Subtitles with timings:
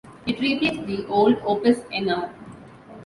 [0.25, 2.31] It replaced the old opus nr.